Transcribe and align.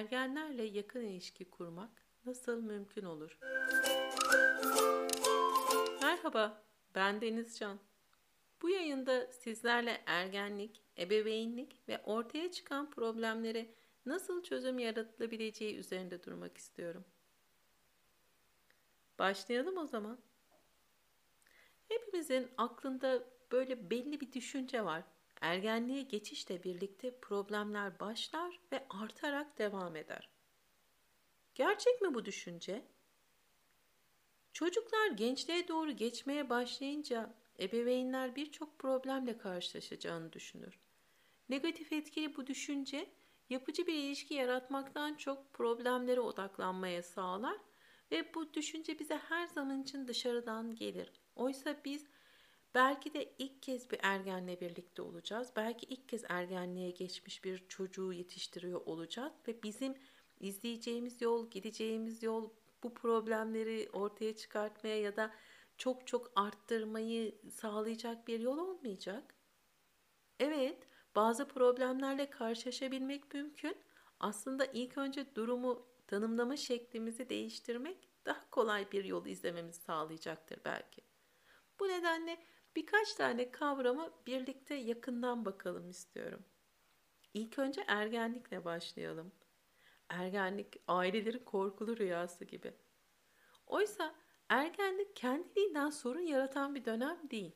ergenlerle 0.00 0.62
yakın 0.62 1.04
ilişki 1.04 1.50
kurmak 1.50 1.90
nasıl 2.24 2.62
mümkün 2.62 3.04
olur? 3.04 3.38
Merhaba, 6.02 6.62
ben 6.94 7.20
Denizcan. 7.20 7.78
Bu 8.62 8.70
yayında 8.70 9.26
sizlerle 9.32 10.02
ergenlik, 10.06 10.82
ebeveynlik 10.98 11.88
ve 11.88 12.02
ortaya 12.04 12.50
çıkan 12.50 12.90
problemlere 12.90 13.74
nasıl 14.06 14.42
çözüm 14.42 14.78
yaratılabileceği 14.78 15.76
üzerinde 15.76 16.22
durmak 16.24 16.58
istiyorum. 16.58 17.04
Başlayalım 19.18 19.78
o 19.78 19.86
zaman. 19.86 20.18
Hepimizin 21.88 22.48
aklında 22.56 23.24
böyle 23.52 23.90
belli 23.90 24.20
bir 24.20 24.32
düşünce 24.32 24.84
var. 24.84 25.04
Ergenliğe 25.40 26.02
geçişle 26.02 26.62
birlikte 26.62 27.20
problemler 27.20 28.00
başlar 28.00 28.60
ve 28.72 28.86
artarak 28.90 29.58
devam 29.58 29.96
eder. 29.96 30.28
Gerçek 31.54 32.00
mi 32.00 32.14
bu 32.14 32.24
düşünce? 32.24 32.86
Çocuklar 34.52 35.10
gençliğe 35.10 35.68
doğru 35.68 35.92
geçmeye 35.92 36.50
başlayınca 36.50 37.34
ebeveynler 37.60 38.36
birçok 38.36 38.78
problemle 38.78 39.38
karşılaşacağını 39.38 40.32
düşünür. 40.32 40.80
Negatif 41.48 41.92
etkili 41.92 42.36
bu 42.36 42.46
düşünce 42.46 43.10
yapıcı 43.50 43.86
bir 43.86 43.94
ilişki 43.94 44.34
yaratmaktan 44.34 45.14
çok 45.14 45.52
problemlere 45.52 46.20
odaklanmaya 46.20 47.02
sağlar 47.02 47.56
ve 48.10 48.34
bu 48.34 48.54
düşünce 48.54 48.98
bize 48.98 49.16
her 49.16 49.46
zaman 49.46 49.82
için 49.82 50.08
dışarıdan 50.08 50.74
gelir. 50.74 51.12
Oysa 51.36 51.76
biz 51.84 52.06
belki 52.74 53.14
de 53.14 53.34
ilk 53.38 53.62
kez 53.62 53.90
bir 53.90 53.98
ergenle 54.02 54.60
birlikte 54.60 55.02
olacağız. 55.02 55.52
Belki 55.56 55.86
ilk 55.86 56.08
kez 56.08 56.24
ergenliğe 56.28 56.90
geçmiş 56.90 57.44
bir 57.44 57.68
çocuğu 57.68 58.12
yetiştiriyor 58.12 58.80
olacağız 58.86 59.32
ve 59.48 59.62
bizim 59.62 59.94
izleyeceğimiz 60.40 61.20
yol, 61.22 61.50
gideceğimiz 61.50 62.22
yol 62.22 62.50
bu 62.82 62.94
problemleri 62.94 63.88
ortaya 63.92 64.36
çıkartmaya 64.36 65.00
ya 65.00 65.16
da 65.16 65.34
çok 65.78 66.06
çok 66.06 66.32
arttırmayı 66.36 67.40
sağlayacak 67.50 68.28
bir 68.28 68.40
yol 68.40 68.58
olmayacak. 68.58 69.34
Evet, 70.40 70.88
bazı 71.16 71.48
problemlerle 71.48 72.30
karşılaşabilmek 72.30 73.34
mümkün. 73.34 73.76
Aslında 74.20 74.64
ilk 74.64 74.98
önce 74.98 75.34
durumu 75.34 75.86
tanımlama 76.06 76.56
şeklimizi 76.56 77.28
değiştirmek 77.28 78.08
daha 78.26 78.50
kolay 78.50 78.92
bir 78.92 79.04
yol 79.04 79.26
izlememizi 79.26 79.80
sağlayacaktır 79.80 80.60
belki. 80.64 81.09
Bu 81.80 81.88
nedenle 81.88 82.38
birkaç 82.76 83.14
tane 83.14 83.50
kavrama 83.50 84.10
birlikte 84.26 84.74
yakından 84.74 85.44
bakalım 85.44 85.90
istiyorum. 85.90 86.44
İlk 87.34 87.58
önce 87.58 87.84
ergenlikle 87.86 88.64
başlayalım. 88.64 89.32
Ergenlik 90.08 90.82
ailelerin 90.88 91.44
korkulu 91.44 91.96
rüyası 91.96 92.44
gibi. 92.44 92.74
Oysa 93.66 94.14
ergenlik 94.48 95.16
kendiliğinden 95.16 95.90
sorun 95.90 96.20
yaratan 96.20 96.74
bir 96.74 96.84
dönem 96.84 97.18
değil. 97.30 97.52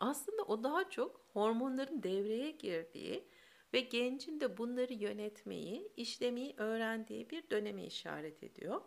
Aslında 0.00 0.42
o 0.42 0.64
daha 0.64 0.90
çok 0.90 1.26
hormonların 1.32 2.02
devreye 2.02 2.50
girdiği 2.50 3.28
ve 3.72 3.80
gencin 3.80 4.40
de 4.40 4.58
bunları 4.58 4.92
yönetmeyi, 4.92 5.92
işlemeyi 5.96 6.54
öğrendiği 6.56 7.30
bir 7.30 7.50
döneme 7.50 7.84
işaret 7.84 8.42
ediyor. 8.42 8.80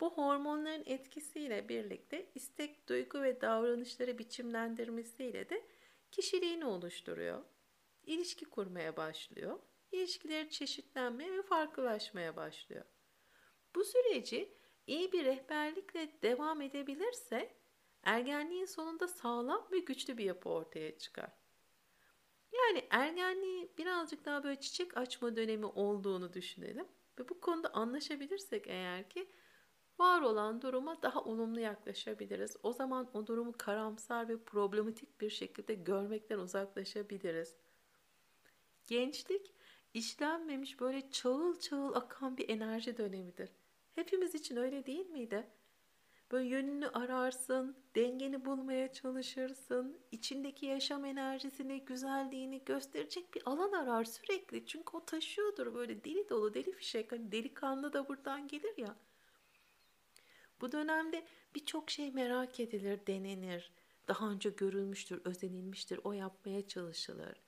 Bu 0.00 0.10
hormonların 0.10 0.82
etkisiyle 0.86 1.68
birlikte 1.68 2.30
istek, 2.34 2.88
duygu 2.88 3.22
ve 3.22 3.40
davranışları 3.40 4.18
biçimlendirmesiyle 4.18 5.48
de 5.48 5.66
kişiliğini 6.10 6.64
oluşturuyor. 6.64 7.44
İlişki 8.02 8.44
kurmaya 8.44 8.96
başlıyor. 8.96 9.58
İlişkileri 9.92 10.50
çeşitlenmeye 10.50 11.32
ve 11.32 11.42
farklılaşmaya 11.42 12.36
başlıyor. 12.36 12.84
Bu 13.74 13.84
süreci 13.84 14.54
iyi 14.86 15.12
bir 15.12 15.24
rehberlikle 15.24 16.22
devam 16.22 16.60
edebilirse 16.60 17.54
ergenliğin 18.02 18.64
sonunda 18.64 19.08
sağlam 19.08 19.68
ve 19.72 19.78
güçlü 19.78 20.18
bir 20.18 20.24
yapı 20.24 20.48
ortaya 20.48 20.98
çıkar. 20.98 21.30
Yani 22.52 22.86
ergenliği 22.90 23.72
birazcık 23.78 24.24
daha 24.24 24.44
böyle 24.44 24.60
çiçek 24.60 24.96
açma 24.96 25.36
dönemi 25.36 25.66
olduğunu 25.66 26.32
düşünelim 26.32 26.88
ve 27.18 27.28
bu 27.28 27.40
konuda 27.40 27.74
anlaşabilirsek 27.74 28.66
eğer 28.66 29.10
ki 29.10 29.30
var 29.98 30.20
olan 30.20 30.62
duruma 30.62 31.02
daha 31.02 31.24
olumlu 31.24 31.60
yaklaşabiliriz. 31.60 32.56
O 32.62 32.72
zaman 32.72 33.10
o 33.14 33.26
durumu 33.26 33.54
karamsar 33.58 34.28
ve 34.28 34.38
problematik 34.38 35.20
bir 35.20 35.30
şekilde 35.30 35.74
görmekten 35.74 36.38
uzaklaşabiliriz. 36.38 37.54
Gençlik 38.86 39.54
işlenmemiş 39.94 40.80
böyle 40.80 41.10
çağıl 41.10 41.58
çağıl 41.58 41.94
akan 41.94 42.36
bir 42.36 42.48
enerji 42.48 42.96
dönemidir. 42.96 43.50
Hepimiz 43.94 44.34
için 44.34 44.56
öyle 44.56 44.86
değil 44.86 45.06
miydi? 45.06 45.50
Böyle 46.32 46.48
yönünü 46.48 46.88
ararsın, 46.88 47.76
dengeni 47.96 48.44
bulmaya 48.44 48.92
çalışırsın, 48.92 49.98
içindeki 50.12 50.66
yaşam 50.66 51.04
enerjisini, 51.04 51.84
güzelliğini 51.84 52.64
gösterecek 52.64 53.34
bir 53.34 53.42
alan 53.46 53.72
arar 53.72 54.04
sürekli. 54.04 54.66
Çünkü 54.66 54.96
o 54.96 55.04
taşıyordur 55.04 55.74
böyle 55.74 56.04
deli 56.04 56.28
dolu, 56.28 56.54
deli 56.54 56.72
fişek. 56.72 57.12
Hani 57.12 57.32
delikanlı 57.32 57.92
da 57.92 58.08
buradan 58.08 58.48
gelir 58.48 58.76
ya. 58.76 58.96
Bu 60.60 60.72
dönemde 60.72 61.26
birçok 61.54 61.90
şey 61.90 62.10
merak 62.10 62.60
edilir, 62.60 63.00
denenir. 63.06 63.72
Daha 64.08 64.30
önce 64.30 64.50
görülmüştür, 64.50 65.20
özenilmiştir, 65.24 66.00
o 66.04 66.12
yapmaya 66.12 66.68
çalışılır. 66.68 67.40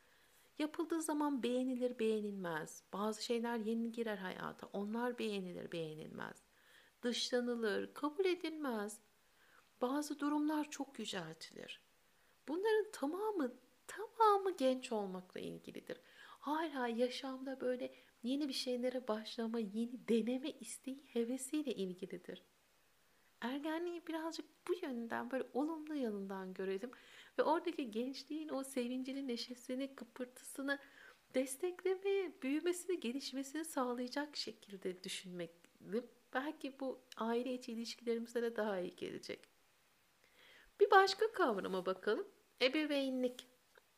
Yapıldığı 0.58 1.02
zaman 1.02 1.42
beğenilir, 1.42 1.98
beğenilmez. 1.98 2.82
Bazı 2.92 3.24
şeyler 3.24 3.56
yeni 3.56 3.92
girer 3.92 4.16
hayata, 4.16 4.68
onlar 4.72 5.18
beğenilir, 5.18 5.72
beğenilmez. 5.72 6.36
Dışlanılır, 7.02 7.94
kabul 7.94 8.24
edilmez. 8.24 9.00
Bazı 9.80 10.18
durumlar 10.18 10.70
çok 10.70 10.98
yüceltilir. 10.98 11.80
Bunların 12.48 12.90
tamamı 12.92 13.54
tamamı 13.86 14.56
genç 14.56 14.92
olmakla 14.92 15.40
ilgilidir. 15.40 16.00
Hala 16.40 16.88
yaşamda 16.88 17.60
böyle 17.60 17.94
yeni 18.22 18.48
bir 18.48 18.52
şeylere 18.52 19.08
başlama, 19.08 19.58
yeni 19.58 20.08
deneme 20.08 20.50
isteği, 20.50 21.04
hevesiyle 21.12 21.74
ilgilidir 21.74 22.42
ergenliği 23.40 24.06
birazcık 24.06 24.46
bu 24.68 24.74
yönden 24.82 25.30
böyle 25.30 25.44
olumlu 25.54 25.94
yanından 25.94 26.54
görelim 26.54 26.90
ve 27.38 27.42
oradaki 27.42 27.90
gençliğin 27.90 28.48
o 28.48 28.64
sevincini, 28.64 29.28
neşesini, 29.28 29.94
kıpırtısını 29.94 30.78
desteklemeye, 31.34 32.42
büyümesini, 32.42 33.00
gelişmesini 33.00 33.64
sağlayacak 33.64 34.36
şekilde 34.36 35.04
düşünmek 35.04 35.50
belki 36.34 36.80
bu 36.80 37.00
aile 37.16 37.54
içi 37.54 37.72
ilişkilerimize 37.72 38.42
de 38.42 38.56
daha 38.56 38.80
iyi 38.80 38.96
gelecek. 38.96 39.48
Bir 40.80 40.90
başka 40.90 41.32
kavrama 41.32 41.86
bakalım. 41.86 42.28
Ebeveynlik. 42.62 43.46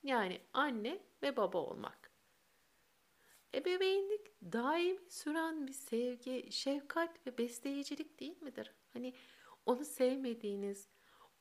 Yani 0.02 0.40
anne 0.52 0.98
ve 1.22 1.36
baba 1.36 1.58
olmak. 1.58 2.10
Ebeveynlik 3.54 4.42
daimi 4.42 5.10
süren 5.10 5.66
bir 5.66 5.72
sevgi, 5.72 6.48
şefkat 6.50 7.26
ve 7.26 7.38
besleyicilik 7.38 8.20
değil 8.20 8.42
midir? 8.42 8.72
Hani 8.98 9.14
onu 9.66 9.84
sevmediğiniz, 9.84 10.88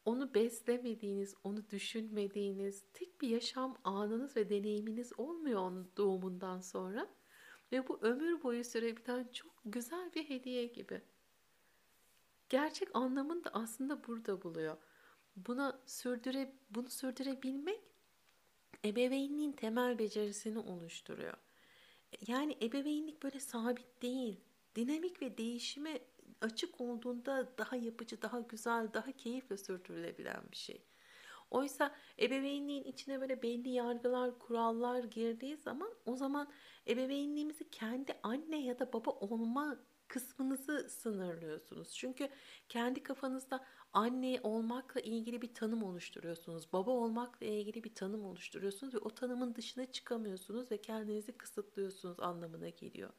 onu 0.05 0.33
beslemediğiniz, 0.33 1.35
onu 1.43 1.69
düşünmediğiniz 1.69 2.83
tek 2.93 3.21
bir 3.21 3.29
yaşam 3.29 3.77
anınız 3.83 4.35
ve 4.35 4.49
deneyiminiz 4.49 5.19
olmuyor 5.19 5.61
onun 5.61 5.91
doğumundan 5.97 6.59
sonra. 6.59 7.09
Ve 7.71 7.87
bu 7.87 7.99
ömür 8.01 8.43
boyu 8.43 8.63
sürebilen 8.63 9.27
çok 9.33 9.51
güzel 9.65 10.13
bir 10.13 10.29
hediye 10.29 10.65
gibi. 10.65 11.01
Gerçek 12.49 12.89
anlamını 12.93 13.43
da 13.43 13.49
aslında 13.53 14.07
burada 14.07 14.41
buluyor. 14.41 14.77
Buna 15.35 15.81
sürdüre, 15.85 16.53
bunu 16.69 16.89
sürdürebilmek 16.89 17.81
ebeveynliğin 18.85 19.51
temel 19.51 19.99
becerisini 19.99 20.59
oluşturuyor. 20.59 21.37
Yani 22.27 22.57
ebeveynlik 22.61 23.23
böyle 23.23 23.39
sabit 23.39 24.01
değil. 24.01 24.39
Dinamik 24.75 25.21
ve 25.21 25.37
değişime 25.37 25.99
açık 26.41 26.81
olduğunda 26.81 27.57
daha 27.57 27.75
yapıcı, 27.75 28.21
daha 28.21 28.39
güzel, 28.39 28.93
daha 28.93 29.11
keyifle 29.11 29.57
sürdürülebilen 29.57 30.43
bir 30.51 30.57
şey. 30.57 30.85
Oysa 31.51 31.95
ebeveynliğin 32.19 32.83
içine 32.83 33.21
böyle 33.21 33.41
belli 33.41 33.69
yargılar, 33.69 34.39
kurallar 34.39 35.03
girdiği 35.03 35.57
zaman 35.57 35.93
o 36.05 36.15
zaman 36.15 36.51
ebeveynliğimizi 36.87 37.69
kendi 37.69 38.19
anne 38.23 38.63
ya 38.63 38.79
da 38.79 38.93
baba 38.93 39.11
olma 39.11 39.77
kısmınızı 40.07 40.89
sınırlıyorsunuz. 40.89 41.93
Çünkü 41.95 42.29
kendi 42.69 43.03
kafanızda 43.03 43.65
anne 43.93 44.39
olmakla 44.43 45.01
ilgili 45.01 45.41
bir 45.41 45.53
tanım 45.53 45.83
oluşturuyorsunuz. 45.83 46.73
Baba 46.73 46.91
olmakla 46.91 47.45
ilgili 47.45 47.83
bir 47.83 47.95
tanım 47.95 48.25
oluşturuyorsunuz 48.25 48.93
ve 48.93 48.97
o 48.97 49.09
tanımın 49.09 49.55
dışına 49.55 49.91
çıkamıyorsunuz 49.91 50.71
ve 50.71 50.81
kendinizi 50.81 51.37
kısıtlıyorsunuz 51.37 52.19
anlamına 52.19 52.69
geliyor. 52.69 53.09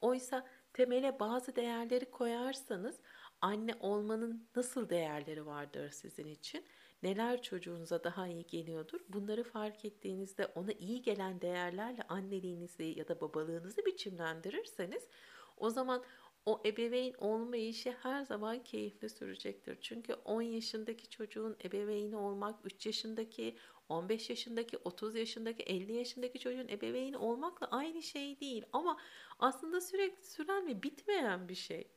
Oysa 0.00 0.46
temele 0.76 1.20
bazı 1.20 1.56
değerleri 1.56 2.10
koyarsanız 2.10 3.00
anne 3.40 3.74
olmanın 3.80 4.48
nasıl 4.56 4.88
değerleri 4.88 5.46
vardır 5.46 5.90
sizin 5.90 6.26
için? 6.26 6.64
neler 7.02 7.42
çocuğunuza 7.42 8.04
daha 8.04 8.28
iyi 8.28 8.46
geliyordur. 8.46 9.00
Bunları 9.08 9.44
fark 9.44 9.84
ettiğinizde 9.84 10.46
ona 10.46 10.72
iyi 10.72 11.02
gelen 11.02 11.40
değerlerle 11.40 12.02
anneliğinizi 12.02 12.84
ya 12.96 13.08
da 13.08 13.20
babalığınızı 13.20 13.86
biçimlendirirseniz 13.86 15.08
o 15.56 15.70
zaman 15.70 16.04
o 16.46 16.62
ebeveyn 16.66 17.14
olma 17.18 17.56
işi 17.56 17.92
her 18.02 18.22
zaman 18.22 18.64
keyifli 18.64 19.08
sürecektir. 19.08 19.78
Çünkü 19.80 20.14
10 20.14 20.42
yaşındaki 20.42 21.10
çocuğun 21.10 21.56
ebeveyni 21.64 22.16
olmak, 22.16 22.60
3 22.64 22.86
yaşındaki, 22.86 23.56
15 23.88 24.30
yaşındaki, 24.30 24.78
30 24.78 25.16
yaşındaki, 25.16 25.62
50 25.62 25.92
yaşındaki 25.92 26.38
çocuğun 26.38 26.68
ebeveyni 26.68 27.16
olmakla 27.16 27.66
aynı 27.66 28.02
şey 28.02 28.40
değil. 28.40 28.64
Ama 28.72 29.00
aslında 29.38 29.80
sürekli 29.80 30.24
süren 30.26 30.66
ve 30.66 30.82
bitmeyen 30.82 31.48
bir 31.48 31.54
şey. 31.54 31.90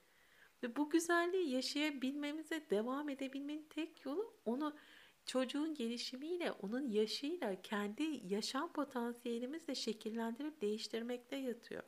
Ve 0.63 0.75
bu 0.75 0.90
güzelliği 0.90 1.50
yaşayabilmemize 1.50 2.69
devam 2.69 3.10
edebilmenin 3.10 3.68
tek 3.69 4.06
yolu 4.06 4.34
onu 4.45 4.75
çocuğun 5.25 5.74
gelişimiyle, 5.74 6.52
onun 6.52 6.88
yaşıyla, 6.88 7.62
kendi 7.62 8.22
yaşam 8.34 8.74
potansiyelimizle 8.74 9.75
şekillendirip 9.75 10.62
değiştirmekte 10.62 11.36
yatıyor. 11.36 11.84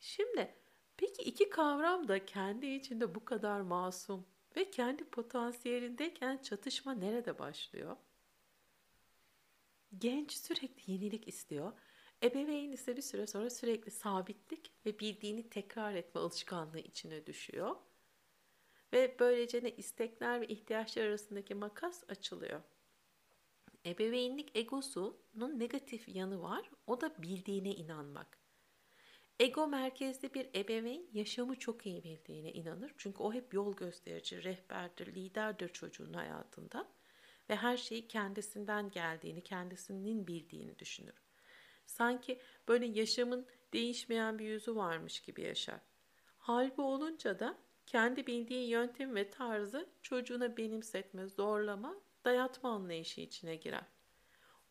Şimdi 0.00 0.61
peki 1.02 1.22
iki 1.22 1.50
kavram 1.50 2.08
da 2.08 2.26
kendi 2.26 2.66
içinde 2.66 3.14
bu 3.14 3.24
kadar 3.24 3.60
masum 3.60 4.26
ve 4.56 4.70
kendi 4.70 5.04
potansiyelindeyken 5.04 6.38
çatışma 6.42 6.94
nerede 6.94 7.38
başlıyor? 7.38 7.96
Genç 9.98 10.32
sürekli 10.32 10.92
yenilik 10.92 11.28
istiyor. 11.28 11.72
Ebeveyn 12.22 12.72
ise 12.72 12.96
bir 12.96 13.02
süre 13.02 13.26
sonra 13.26 13.50
sürekli 13.50 13.90
sabitlik 13.90 14.72
ve 14.86 14.98
bildiğini 14.98 15.48
tekrar 15.48 15.94
etme 15.94 16.20
alışkanlığı 16.20 16.80
içine 16.80 17.26
düşüyor. 17.26 17.76
Ve 18.92 19.16
böylece 19.20 19.64
ne 19.64 19.70
istekler 19.70 20.40
ve 20.40 20.46
ihtiyaçlar 20.46 21.02
arasındaki 21.02 21.54
makas 21.54 22.04
açılıyor. 22.08 22.60
Ebeveynlik 23.86 24.56
egosunun 24.56 25.58
negatif 25.58 26.08
yanı 26.08 26.42
var. 26.42 26.70
O 26.86 27.00
da 27.00 27.22
bildiğine 27.22 27.70
inanmak. 27.74 28.41
Ego 29.40 29.66
merkezli 29.66 30.34
bir 30.34 30.48
ebeveyn 30.54 31.08
yaşamı 31.12 31.58
çok 31.58 31.86
iyi 31.86 32.04
bildiğine 32.04 32.52
inanır. 32.52 32.94
Çünkü 32.98 33.22
o 33.22 33.32
hep 33.32 33.54
yol 33.54 33.76
gösterici, 33.76 34.44
rehberdir, 34.44 35.14
liderdir 35.14 35.68
çocuğun 35.68 36.12
hayatında. 36.12 36.88
Ve 37.50 37.56
her 37.56 37.76
şeyi 37.76 38.08
kendisinden 38.08 38.90
geldiğini, 38.90 39.42
kendisinin 39.42 40.26
bildiğini 40.26 40.78
düşünür. 40.78 41.22
Sanki 41.86 42.40
böyle 42.68 42.86
yaşamın 42.86 43.46
değişmeyen 43.72 44.38
bir 44.38 44.44
yüzü 44.44 44.76
varmış 44.76 45.20
gibi 45.20 45.42
yaşar. 45.42 45.80
Hal 46.38 46.76
bu 46.76 46.84
olunca 46.84 47.38
da 47.38 47.58
kendi 47.86 48.26
bildiği 48.26 48.68
yöntem 48.68 49.14
ve 49.14 49.30
tarzı 49.30 49.88
çocuğuna 50.02 50.56
benimsetme, 50.56 51.26
zorlama, 51.26 51.94
dayatma 52.24 52.70
anlayışı 52.70 53.20
içine 53.20 53.56
girer. 53.56 53.84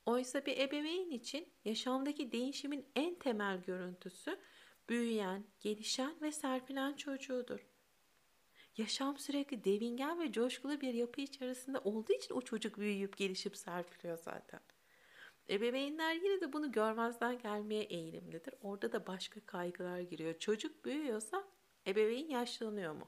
Oysa 0.05 0.45
bir 0.45 0.57
ebeveyn 0.57 1.09
için 1.09 1.53
yaşamdaki 1.65 2.31
değişimin 2.31 2.91
en 2.95 3.19
temel 3.19 3.61
görüntüsü 3.61 4.39
büyüyen, 4.89 5.45
gelişen 5.59 6.21
ve 6.21 6.31
serpilen 6.31 6.93
çocuğudur. 6.93 7.67
Yaşam 8.77 9.17
sürekli 9.17 9.63
devingen 9.63 10.19
ve 10.19 10.31
coşkulu 10.31 10.81
bir 10.81 10.93
yapı 10.93 11.21
içerisinde 11.21 11.79
olduğu 11.79 12.13
için 12.13 12.33
o 12.33 12.41
çocuk 12.41 12.77
büyüyüp 12.77 13.17
gelişip 13.17 13.57
serpiliyor 13.57 14.17
zaten. 14.17 14.59
Ebeveynler 15.49 16.13
yine 16.13 16.41
de 16.41 16.53
bunu 16.53 16.71
görmezden 16.71 17.39
gelmeye 17.39 17.83
eğilimlidir. 17.83 18.53
Orada 18.61 18.91
da 18.91 19.07
başka 19.07 19.45
kaygılar 19.45 19.99
giriyor. 19.99 20.39
Çocuk 20.39 20.85
büyüyorsa 20.85 21.47
ebeveyn 21.87 22.29
yaşlanıyor 22.29 22.93
mu? 22.93 23.07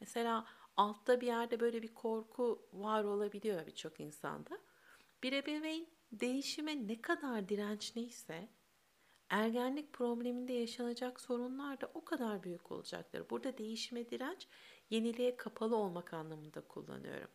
Mesela 0.00 0.46
altta 0.76 1.20
bir 1.20 1.26
yerde 1.26 1.60
böyle 1.60 1.82
bir 1.82 1.94
korku 1.94 2.68
var 2.72 3.04
olabiliyor 3.04 3.66
birçok 3.66 4.00
insanda. 4.00 4.58
Bir 5.22 5.32
ebeveyn 5.32 5.86
değişime 6.12 6.88
ne 6.88 7.02
kadar 7.02 7.48
dirençliyse 7.48 8.48
ergenlik 9.30 9.92
probleminde 9.92 10.52
yaşanacak 10.52 11.20
sorunlar 11.20 11.80
da 11.80 11.90
o 11.94 12.04
kadar 12.04 12.42
büyük 12.42 12.72
olacaktır. 12.72 13.30
Burada 13.30 13.58
değişime 13.58 14.10
direnç, 14.10 14.48
yeniliğe 14.90 15.36
kapalı 15.36 15.76
olmak 15.76 16.14
anlamında 16.14 16.60
kullanıyorum. 16.60 17.30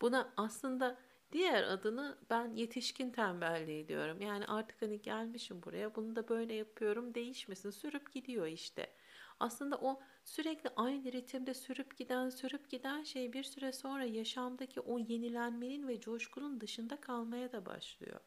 Buna 0.00 0.32
aslında 0.36 0.98
diğer 1.32 1.62
adını 1.62 2.18
ben 2.30 2.54
yetişkin 2.54 3.10
tembelliği 3.10 3.88
diyorum. 3.88 4.20
Yani 4.20 4.46
artık 4.46 4.82
hani 4.82 5.02
gelmişim 5.02 5.62
buraya 5.62 5.94
bunu 5.94 6.16
da 6.16 6.28
böyle 6.28 6.54
yapıyorum 6.54 7.14
değişmesin 7.14 7.70
sürüp 7.70 8.12
gidiyor 8.12 8.46
işte. 8.46 8.94
Aslında 9.40 9.78
o 9.78 10.00
sürekli 10.24 10.70
aynı 10.76 11.12
ritimde 11.12 11.54
sürüp 11.54 11.96
giden 11.96 12.28
sürüp 12.28 12.70
giden 12.70 13.02
şey 13.02 13.32
bir 13.32 13.42
süre 13.42 13.72
sonra 13.72 14.04
yaşamdaki 14.04 14.80
o 14.80 14.98
yenilenmenin 14.98 15.88
ve 15.88 16.00
coşkunun 16.00 16.60
dışında 16.60 17.00
kalmaya 17.00 17.52
da 17.52 17.66
başlıyor. 17.66 18.20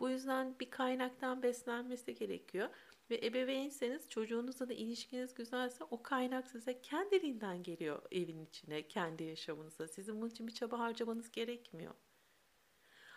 Bu 0.00 0.10
yüzden 0.10 0.58
bir 0.60 0.70
kaynaktan 0.70 1.42
beslenmesi 1.42 2.14
gerekiyor. 2.14 2.68
Ve 3.10 3.26
ebeveynseniz 3.26 4.08
çocuğunuzla 4.08 4.68
da 4.68 4.72
ilişkiniz 4.72 5.34
güzelse 5.34 5.84
o 5.84 6.02
kaynak 6.02 6.46
size 6.46 6.80
kendiliğinden 6.80 7.62
geliyor 7.62 8.02
evin 8.10 8.44
içine, 8.44 8.88
kendi 8.88 9.24
yaşamınıza. 9.24 9.88
Sizin 9.88 10.20
bunun 10.20 10.30
için 10.30 10.46
bir 10.46 10.54
çaba 10.54 10.78
harcamanız 10.78 11.30
gerekmiyor. 11.30 11.94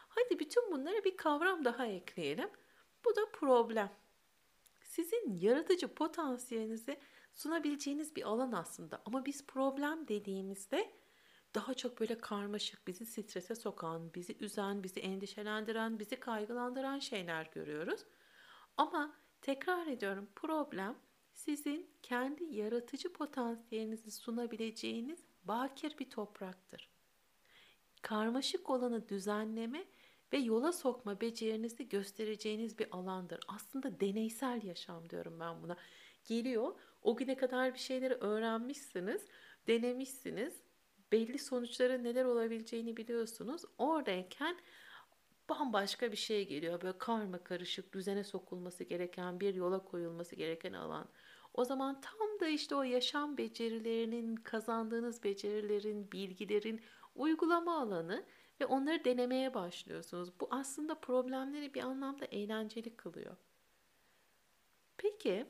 Hadi 0.08 0.40
bütün 0.40 0.72
bunlara 0.72 1.04
bir 1.04 1.18
kavram 1.18 1.66
daha 1.66 1.88
ekleyelim. 1.88 2.50
Bu 3.06 3.16
da 3.16 3.32
problem. 3.32 3.92
Sizin 4.96 5.36
yaratıcı 5.36 5.88
potansiyelinizi 5.88 7.00
sunabileceğiniz 7.34 8.16
bir 8.16 8.24
alan 8.24 8.52
aslında. 8.52 9.02
Ama 9.06 9.26
biz 9.26 9.48
problem 9.48 10.08
dediğimizde 10.08 10.94
daha 11.56 11.74
çok 11.74 12.00
böyle 12.00 12.18
karmaşık, 12.18 12.88
bizi 12.88 13.06
strese 13.06 13.56
sokan, 13.56 14.14
bizi 14.14 14.38
üzen, 14.40 14.84
bizi 14.84 15.00
endişelendiren, 15.00 16.00
bizi 16.00 16.20
kaygılandıran 16.20 17.00
şeyler 17.00 17.50
görüyoruz. 17.54 18.06
Ama 18.78 19.16
tekrar 19.42 19.88
ediyorum 19.88 20.30
problem 20.36 20.96
sizin 21.34 21.90
kendi 22.02 22.44
yaratıcı 22.44 23.14
potansiyelinizi 23.14 24.12
sunabileceğiniz 24.12 25.20
bakir 25.44 25.98
bir 26.00 26.10
topraktır. 26.10 26.90
Karmaşık 28.02 28.70
olanı 28.70 29.10
düzenleme 29.10 29.86
ve 30.34 30.38
yola 30.38 30.72
sokma 30.72 31.22
becerinizi 31.22 31.90
göstereceğiniz 31.90 32.80
bir 32.80 32.88
alandır. 32.92 33.40
Aslında 33.48 34.00
deneysel 34.00 34.64
yaşam 34.64 35.10
diyorum 35.10 35.40
ben 35.40 35.64
buna. 35.64 35.78
Geliyor, 36.26 36.80
o 37.02 37.16
güne 37.16 37.38
kadar 37.38 37.74
bir 37.74 37.80
şeyleri 37.80 38.14
öğrenmişsiniz, 38.14 39.28
denemişsiniz, 39.68 40.54
belli 41.12 41.40
sonuçların 41.40 42.04
neler 42.04 42.26
olabileceğini 42.26 42.98
biliyorsunuz. 42.98 43.62
Oradayken 43.78 44.58
bambaşka 45.50 46.12
bir 46.12 46.18
şey 46.18 46.48
geliyor. 46.48 46.82
Böyle 46.82 46.98
karma 46.98 47.44
karışık, 47.44 47.94
düzene 47.94 48.24
sokulması 48.24 48.84
gereken, 48.84 49.40
bir 49.40 49.56
yola 49.56 49.84
koyulması 49.84 50.36
gereken 50.36 50.74
alan. 50.74 51.10
O 51.54 51.66
zaman 51.66 52.02
tam 52.02 52.40
da 52.40 52.48
işte 52.48 52.76
o 52.76 52.84
yaşam 52.84 53.38
becerilerinin, 53.38 54.36
kazandığınız 54.36 55.24
becerilerin, 55.24 56.12
bilgilerin 56.12 56.82
uygulama 57.16 57.82
alanı 57.82 58.26
ve 58.62 58.66
onları 58.66 59.06
denemeye 59.06 59.54
başlıyorsunuz. 59.54 60.40
Bu 60.40 60.48
aslında 60.52 60.96
problemleri 60.96 61.74
bir 61.74 61.84
anlamda 61.84 62.26
eğlenceli 62.26 62.96
kılıyor. 62.96 63.38
Peki 64.98 65.46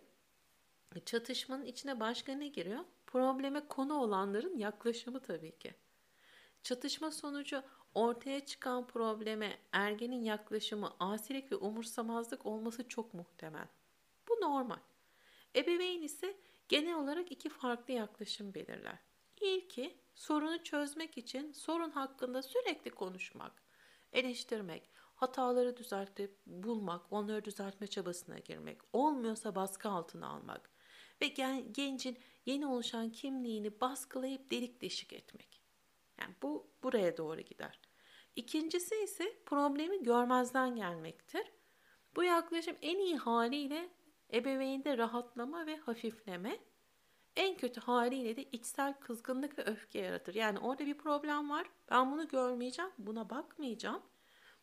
çatışmanın 1.05 1.65
içine 1.65 1.99
başka 1.99 2.33
ne 2.33 2.47
giriyor? 2.47 2.79
Probleme 3.07 3.67
konu 3.67 3.93
olanların 3.93 4.57
yaklaşımı 4.57 5.19
tabii 5.19 5.57
ki. 5.59 5.73
Çatışma 6.63 7.11
sonucu 7.11 7.63
ortaya 7.95 8.45
çıkan 8.45 8.87
probleme 8.87 9.57
ergenin 9.71 10.23
yaklaşımı 10.23 10.93
asilik 10.99 11.51
ve 11.51 11.55
umursamazlık 11.55 12.45
olması 12.45 12.87
çok 12.87 13.13
muhtemel. 13.13 13.67
Bu 14.29 14.33
normal. 14.33 14.79
Ebeveyn 15.55 16.01
ise 16.01 16.37
genel 16.67 16.95
olarak 16.95 17.31
iki 17.31 17.49
farklı 17.49 17.93
yaklaşım 17.93 18.53
belirler. 18.53 18.97
İlki 19.41 19.97
sorunu 20.23 20.63
çözmek 20.63 21.17
için 21.17 21.51
sorun 21.51 21.89
hakkında 21.89 22.41
sürekli 22.41 22.91
konuşmak, 22.91 23.63
eleştirmek, 24.13 24.89
hataları 24.95 25.77
düzeltip 25.77 26.37
bulmak, 26.45 27.13
onları 27.13 27.45
düzeltme 27.45 27.87
çabasına 27.87 28.39
girmek, 28.39 28.81
olmuyorsa 28.93 29.55
baskı 29.55 29.89
altına 29.89 30.27
almak 30.27 30.69
ve 31.21 31.27
gen- 31.27 31.73
gencin 31.73 32.17
yeni 32.45 32.67
oluşan 32.67 33.11
kimliğini 33.11 33.81
baskılayıp 33.81 34.51
delik 34.51 34.81
deşik 34.81 35.13
etmek. 35.13 35.61
Yani 36.19 36.35
bu 36.41 36.71
buraya 36.83 37.17
doğru 37.17 37.41
gider. 37.41 37.79
İkincisi 38.35 38.95
ise 39.03 39.43
problemi 39.45 40.03
görmezden 40.03 40.75
gelmektir. 40.75 41.51
Bu 42.15 42.23
yaklaşım 42.23 42.75
en 42.81 42.99
iyi 42.99 43.17
haliyle 43.17 43.89
ebeveynde 44.33 44.97
rahatlama 44.97 45.65
ve 45.65 45.77
hafifleme, 45.77 46.59
en 47.35 47.57
kötü 47.57 47.81
haliyle 47.81 48.37
de 48.37 48.43
içsel 48.43 48.93
kızgınlık 48.99 49.59
ve 49.59 49.63
öfke 49.63 49.99
yaratır. 49.99 50.35
Yani 50.35 50.59
orada 50.59 50.85
bir 50.85 50.97
problem 50.97 51.49
var. 51.49 51.69
Ben 51.91 52.11
bunu 52.11 52.27
görmeyeceğim, 52.27 52.91
buna 52.97 53.29
bakmayacağım. 53.29 54.01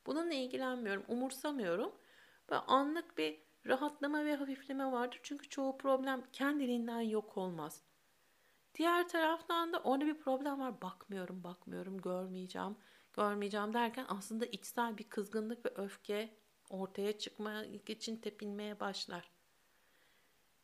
Bununla 0.06 0.34
ilgilenmiyorum, 0.34 1.04
umursamıyorum. 1.08 1.92
Ve 2.50 2.56
anlık 2.56 3.18
bir 3.18 3.42
rahatlama 3.66 4.24
ve 4.24 4.34
hafifleme 4.34 4.92
vardır. 4.92 5.20
Çünkü 5.22 5.48
çoğu 5.48 5.78
problem 5.78 6.24
kendiliğinden 6.32 7.00
yok 7.00 7.36
olmaz. 7.36 7.82
Diğer 8.74 9.08
taraftan 9.08 9.72
da 9.72 9.78
orada 9.78 10.06
bir 10.06 10.18
problem 10.18 10.60
var. 10.60 10.82
Bakmıyorum, 10.82 11.44
bakmıyorum, 11.44 12.00
görmeyeceğim, 12.00 12.76
görmeyeceğim 13.12 13.74
derken 13.74 14.04
aslında 14.08 14.46
içsel 14.46 14.98
bir 14.98 15.08
kızgınlık 15.08 15.66
ve 15.66 15.70
öfke 15.74 16.36
ortaya 16.70 17.18
çıkmak 17.18 17.90
için 17.90 18.16
tepinmeye 18.16 18.80
başlar. 18.80 19.30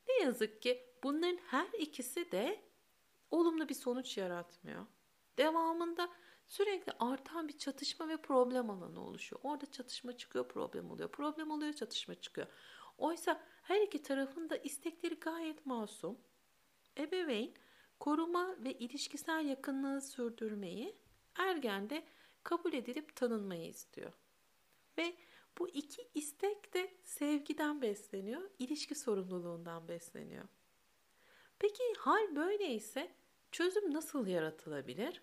Ne 0.09 0.25
yazık 0.25 0.63
ki 0.63 0.86
bunların 1.03 1.39
her 1.47 1.69
ikisi 1.79 2.33
de 2.33 2.61
olumlu 3.31 3.69
bir 3.69 3.75
sonuç 3.75 4.19
yaratmıyor. 4.19 4.87
Devamında 5.39 6.09
sürekli 6.47 6.93
artan 6.99 7.49
bir 7.49 7.59
çatışma 7.59 8.09
ve 8.09 8.17
problem 8.17 8.71
alanı 8.71 9.01
oluşuyor. 9.01 9.41
Orada 9.45 9.67
çatışma 9.67 10.17
çıkıyor, 10.17 10.49
problem 10.49 10.91
oluyor. 10.91 11.09
Problem 11.09 11.51
oluyor, 11.51 11.73
çatışma 11.73 12.15
çıkıyor. 12.15 12.47
Oysa 12.99 13.43
her 13.63 13.81
iki 13.81 14.03
tarafın 14.03 14.51
da 14.51 14.57
istekleri 14.57 15.15
gayet 15.15 15.67
masum. 15.67 16.19
Ebeveyn 16.99 17.55
koruma 18.01 18.57
ve 18.65 18.73
ilişkisel 18.73 19.47
yakınlığı 19.47 20.01
sürdürmeyi 20.01 20.97
ergende 21.35 22.05
kabul 22.43 22.73
edilip 22.73 23.17
tanınmayı 23.17 23.69
istiyor. 23.69 24.13
Ve 24.99 25.17
bu 25.59 25.69
iki 25.69 26.09
istek 26.15 26.75
de 26.75 26.95
sevgiden 27.03 27.83
besleniyor, 27.83 28.51
ilişki 28.59 28.95
sorumluluğundan 28.95 29.89
besleniyor. 29.89 30.45
Peki 31.59 31.83
hal 31.99 32.37
böyleyse 32.37 33.13
çözüm 33.53 33.95
nasıl 33.95 34.27
yaratılabilir? 34.27 35.23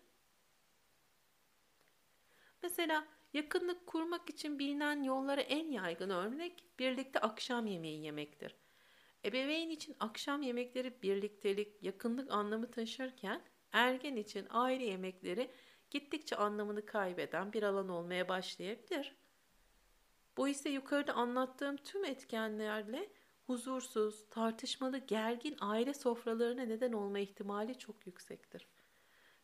Mesela 2.63 3.07
yakınlık 3.33 3.87
kurmak 3.87 4.29
için 4.29 4.59
bilinen 4.59 5.03
yollara 5.03 5.41
en 5.41 5.67
yaygın 5.67 6.09
örnek 6.09 6.79
birlikte 6.79 7.19
akşam 7.19 7.67
yemeği 7.67 8.03
yemektir. 8.03 8.55
Ebeveyn 9.25 9.69
için 9.69 9.95
akşam 9.99 10.41
yemekleri 10.41 11.01
birliktelik, 11.03 11.83
yakınlık 11.83 12.31
anlamı 12.31 12.71
taşırken 12.71 13.41
ergen 13.71 14.15
için 14.15 14.47
aile 14.49 14.85
yemekleri 14.85 15.51
gittikçe 15.89 16.35
anlamını 16.35 16.85
kaybeden 16.85 17.53
bir 17.53 17.63
alan 17.63 17.89
olmaya 17.89 18.29
başlayabilir. 18.29 19.15
Bu 20.37 20.47
ise 20.47 20.69
yukarıda 20.69 21.13
anlattığım 21.13 21.77
tüm 21.77 22.05
etkenlerle 22.05 23.09
huzursuz, 23.47 24.29
tartışmalı, 24.29 24.97
gergin 24.97 25.57
aile 25.59 25.93
sofralarına 25.93 26.61
neden 26.61 26.91
olma 26.91 27.19
ihtimali 27.19 27.77
çok 27.79 28.07
yüksektir. 28.07 28.67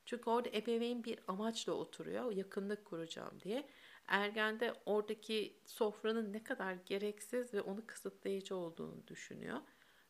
Çünkü 0.06 0.30
orada 0.30 0.50
ebeveyn 0.50 1.04
bir 1.04 1.20
amaçla 1.28 1.74
oturuyor, 1.74 2.32
yakınlık 2.32 2.86
kuracağım 2.86 3.40
diye. 3.42 3.70
Ergen 4.08 4.60
de 4.60 4.74
oradaki 4.86 5.62
sofranın 5.66 6.34
ne 6.34 6.44
kadar 6.44 6.74
gereksiz 6.74 7.54
ve 7.54 7.62
onu 7.62 7.88
kısıtlayıcı 7.88 8.56
olduğunu 8.56 9.08
düşünüyor. 9.08 9.60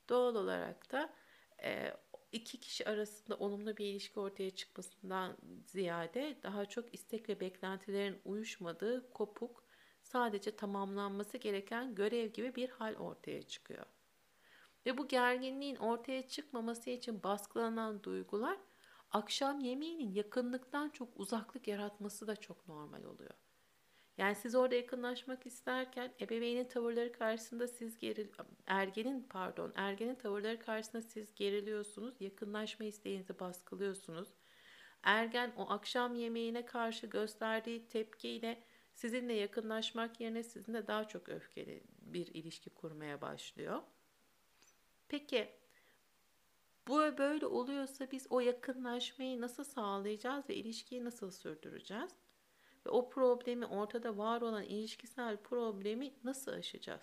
Doğal 0.10 0.36
olarak 0.36 0.92
da 0.92 1.14
e, 1.64 1.94
iki 2.32 2.60
kişi 2.60 2.90
arasında 2.90 3.38
olumlu 3.38 3.78
bir 3.78 3.86
ilişki 3.86 4.20
ortaya 4.20 4.50
çıkmasından 4.56 5.38
ziyade 5.66 6.40
daha 6.44 6.66
çok 6.66 6.94
istek 6.94 7.30
ve 7.30 7.40
beklentilerin 7.40 8.22
uyuşmadığı 8.26 9.10
kopuk, 9.14 9.64
sadece 10.12 10.56
tamamlanması 10.56 11.38
gereken 11.38 11.96
görev 11.96 12.28
gibi 12.28 12.56
bir 12.56 12.70
hal 12.70 12.96
ortaya 12.96 13.42
çıkıyor. 13.42 13.86
Ve 14.86 14.98
bu 14.98 15.08
gerginliğin 15.08 15.76
ortaya 15.76 16.28
çıkmaması 16.28 16.90
için 16.90 17.24
baskılanan 17.24 18.04
duygular 18.04 18.58
akşam 19.12 19.60
yemeğinin 19.60 20.14
yakınlıktan 20.14 20.90
çok 20.90 21.10
uzaklık 21.16 21.68
yaratması 21.68 22.28
da 22.28 22.36
çok 22.36 22.68
normal 22.68 23.04
oluyor. 23.04 23.34
Yani 24.18 24.36
siz 24.36 24.56
orada 24.56 24.76
yakınlaşmak 24.76 25.46
isterken 25.46 26.14
ebeveynin 26.22 26.66
tavırları 26.66 27.12
karşısında 27.12 27.68
siz 27.68 27.98
geril 27.98 28.28
ergenin 28.68 29.28
pardon 29.30 29.74
ergenin 29.76 30.16
tavırları 30.16 30.60
karşısında 30.60 31.02
siz 31.02 31.36
geriliyorsunuz. 31.36 32.22
Yakınlaşma 32.22 32.86
isteğinizi 32.86 33.40
baskılıyorsunuz. 33.40 34.30
Ergen 35.04 35.54
o 35.58 35.70
akşam 35.70 36.16
yemeğine 36.16 36.66
karşı 36.66 37.08
gösterdiği 37.08 37.88
tepkiyle 37.88 38.64
sizinle 39.00 39.34
yakınlaşmak 39.34 40.22
yerine 40.22 40.44
sizinle 40.44 40.88
daha 40.88 41.08
çok 41.08 41.30
öfkeli 41.30 41.84
bir 42.02 42.28
ilişki 42.28 42.70
kurmaya 42.70 43.22
başlıyor. 43.22 43.82
Peki 45.08 45.50
bu 46.88 46.98
böyle 47.18 47.46
oluyorsa 47.46 48.12
biz 48.12 48.28
o 48.30 48.40
yakınlaşmayı 48.40 49.42
nasıl 49.42 49.64
sağlayacağız 49.64 50.50
ve 50.50 50.56
ilişkiyi 50.56 51.04
nasıl 51.04 51.32
sürdüreceğiz? 51.32 52.12
Ve 52.86 52.90
o 52.90 53.10
problemi 53.10 53.66
ortada 53.66 54.18
var 54.18 54.42
olan 54.42 54.64
ilişkisel 54.64 55.38
problemi 55.38 56.14
nasıl 56.24 56.52
aşacağız? 56.52 57.02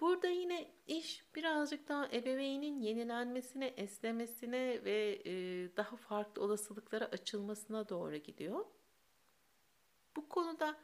Burada 0.00 0.28
yine 0.28 0.70
iş 0.86 1.24
birazcık 1.34 1.88
daha 1.88 2.06
ebeveynin 2.06 2.80
yenilenmesine, 2.80 3.66
esnemesine 3.66 4.84
ve 4.84 5.22
daha 5.76 5.96
farklı 5.96 6.42
olasılıklara 6.42 7.04
açılmasına 7.04 7.88
doğru 7.88 8.16
gidiyor. 8.16 8.64
Bu 10.16 10.28
konuda 10.28 10.76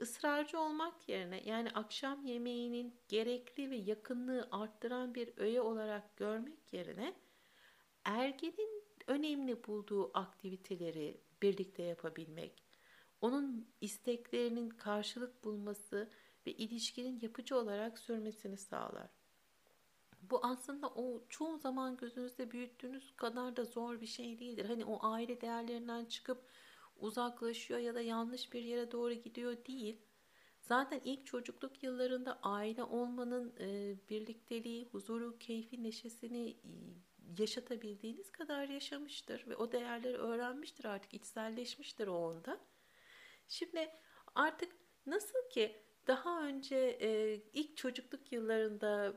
ısrarcı 0.00 0.60
olmak 0.60 1.08
yerine 1.08 1.42
yani 1.44 1.70
akşam 1.70 2.24
yemeğinin 2.24 2.94
gerekli 3.08 3.70
ve 3.70 3.76
yakınlığı 3.76 4.48
arttıran 4.50 5.14
bir 5.14 5.32
öğe 5.36 5.60
olarak 5.60 6.16
görmek 6.16 6.72
yerine 6.72 7.14
ergenin 8.04 8.84
önemli 9.06 9.64
bulduğu 9.64 10.18
aktiviteleri 10.18 11.20
birlikte 11.42 11.82
yapabilmek, 11.82 12.62
onun 13.20 13.68
isteklerinin 13.80 14.70
karşılık 14.70 15.44
bulması 15.44 16.10
ve 16.46 16.52
ilişkinin 16.52 17.20
yapıcı 17.22 17.56
olarak 17.56 17.98
sürmesini 17.98 18.56
sağlar. 18.56 19.10
Bu 20.22 20.40
aslında 20.46 20.88
o 20.88 21.22
çoğu 21.28 21.58
zaman 21.58 21.96
gözünüzde 21.96 22.50
büyüttüğünüz 22.50 23.16
kadar 23.16 23.56
da 23.56 23.64
zor 23.64 24.00
bir 24.00 24.06
şey 24.06 24.38
değildir. 24.38 24.64
Hani 24.64 24.84
o 24.84 25.06
aile 25.06 25.40
değerlerinden 25.40 26.04
çıkıp 26.04 26.44
uzaklaşıyor 27.02 27.80
ya 27.80 27.94
da 27.94 28.00
yanlış 28.00 28.52
bir 28.52 28.62
yere 28.62 28.92
doğru 28.92 29.12
gidiyor 29.12 29.56
değil. 29.64 30.02
Zaten 30.60 31.00
ilk 31.04 31.26
çocukluk 31.26 31.82
yıllarında 31.82 32.38
aile 32.42 32.84
olmanın 32.84 33.54
e, 33.60 33.96
birlikteliği, 34.08 34.84
huzuru, 34.84 35.38
keyfi, 35.38 35.82
neşesini 35.82 36.50
e, 36.50 36.72
yaşatabildiğiniz 37.38 38.32
kadar 38.32 38.68
yaşamıştır 38.68 39.44
ve 39.48 39.56
o 39.56 39.72
değerleri 39.72 40.16
öğrenmiştir 40.16 40.84
artık 40.84 41.14
içselleşmiştir 41.14 42.06
o 42.06 42.14
onda. 42.14 42.60
Şimdi 43.48 43.90
artık 44.34 44.72
nasıl 45.06 45.48
ki 45.50 45.82
daha 46.06 46.42
önce 46.46 46.98
e, 47.00 47.40
ilk 47.52 47.76
çocukluk 47.76 48.32
yıllarında 48.32 49.14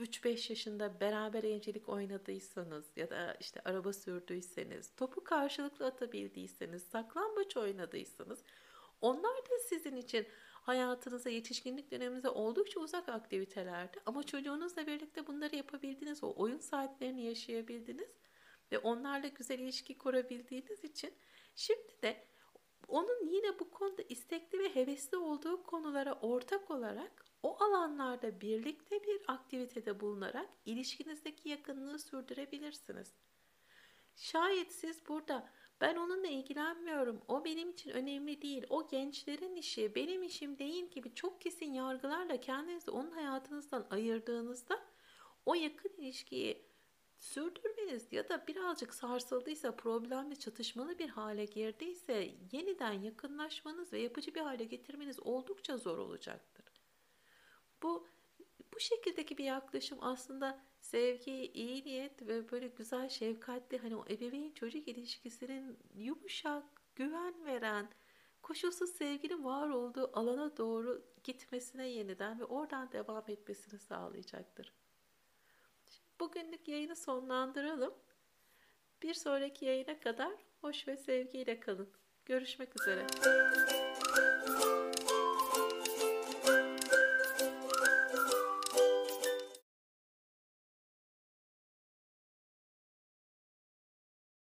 3-5 0.00 0.52
yaşında 0.52 1.00
beraber 1.00 1.44
evcilik 1.44 1.88
oynadıysanız 1.88 2.96
ya 2.96 3.10
da 3.10 3.36
işte 3.40 3.60
araba 3.64 3.92
sürdüyseniz, 3.92 4.94
topu 4.96 5.24
karşılıklı 5.24 5.86
atabildiyseniz, 5.86 6.82
saklambaç 6.82 7.56
oynadıysanız 7.56 8.42
onlar 9.00 9.36
da 9.36 9.58
sizin 9.68 9.96
için 9.96 10.26
hayatınıza, 10.62 11.30
yetişkinlik 11.30 11.90
döneminize 11.90 12.28
oldukça 12.28 12.80
uzak 12.80 13.08
aktivitelerdi. 13.08 13.98
Ama 14.06 14.22
çocuğunuzla 14.22 14.86
birlikte 14.86 15.26
bunları 15.26 15.56
yapabildiniz, 15.56 16.24
o 16.24 16.34
oyun 16.36 16.58
saatlerini 16.58 17.24
yaşayabildiniz 17.24 18.10
ve 18.72 18.78
onlarla 18.78 19.28
güzel 19.28 19.58
ilişki 19.58 19.98
kurabildiğiniz 19.98 20.84
için 20.84 21.14
şimdi 21.56 22.02
de 22.02 22.29
onun 22.90 23.26
yine 23.26 23.58
bu 23.58 23.70
konuda 23.70 24.02
istekli 24.08 24.58
ve 24.58 24.74
hevesli 24.74 25.16
olduğu 25.16 25.62
konulara 25.62 26.12
ortak 26.12 26.70
olarak 26.70 27.24
o 27.42 27.64
alanlarda 27.64 28.40
birlikte 28.40 29.02
bir 29.04 29.22
aktivitede 29.28 30.00
bulunarak 30.00 30.48
ilişkinizdeki 30.64 31.48
yakınlığı 31.48 31.98
sürdürebilirsiniz. 31.98 33.12
Şayet 34.16 34.72
siz 34.72 35.08
burada 35.08 35.50
ben 35.80 35.96
onunla 35.96 36.26
ilgilenmiyorum, 36.26 37.22
o 37.28 37.44
benim 37.44 37.70
için 37.70 37.90
önemli 37.90 38.42
değil, 38.42 38.64
o 38.70 38.88
gençlerin 38.88 39.56
işi, 39.56 39.94
benim 39.94 40.22
işim 40.22 40.58
değil 40.58 40.90
gibi 40.90 41.14
çok 41.14 41.40
kesin 41.40 41.72
yargılarla 41.72 42.40
kendinizi 42.40 42.90
onun 42.90 43.10
hayatınızdan 43.10 43.86
ayırdığınızda 43.90 44.80
o 45.46 45.54
yakın 45.54 45.90
ilişkiyi 45.98 46.69
sürdürmeniz 47.20 48.12
ya 48.12 48.28
da 48.28 48.46
birazcık 48.46 48.94
sarsıldıysa, 48.94 49.76
problemli, 49.76 50.38
çatışmalı 50.38 50.98
bir 50.98 51.08
hale 51.08 51.44
girdiyse 51.44 52.34
yeniden 52.52 52.92
yakınlaşmanız 52.92 53.92
ve 53.92 53.98
yapıcı 53.98 54.34
bir 54.34 54.40
hale 54.40 54.64
getirmeniz 54.64 55.20
oldukça 55.20 55.76
zor 55.76 55.98
olacaktır. 55.98 56.64
Bu 57.82 58.06
bu 58.74 58.80
şekildeki 58.80 59.38
bir 59.38 59.44
yaklaşım 59.44 59.98
aslında 60.00 60.62
sevgi, 60.80 61.46
iyi 61.46 61.84
niyet 61.84 62.22
ve 62.26 62.50
böyle 62.50 62.68
güzel, 62.68 63.08
şefkatli 63.08 63.78
hani 63.78 63.96
o 63.96 64.04
ebeveyn 64.10 64.52
çocuk 64.52 64.88
ilişkisinin 64.88 65.78
yumuşak, 65.94 66.64
güven 66.94 67.44
veren, 67.44 67.90
koşulsuz 68.42 68.90
sevginin 68.90 69.44
var 69.44 69.68
olduğu 69.68 70.18
alana 70.18 70.56
doğru 70.56 71.04
gitmesine 71.24 71.88
yeniden 71.88 72.40
ve 72.40 72.44
oradan 72.44 72.92
devam 72.92 73.24
etmesini 73.28 73.78
sağlayacaktır. 73.78 74.79
Bugünlük 76.20 76.68
yayını 76.68 76.96
sonlandıralım. 76.96 77.94
Bir 79.02 79.14
sonraki 79.14 79.64
yayına 79.64 80.00
kadar 80.00 80.32
hoş 80.60 80.88
ve 80.88 80.96
sevgiyle 80.96 81.60
kalın. 81.60 81.90
Görüşmek 82.24 82.80
üzere. 82.80 83.06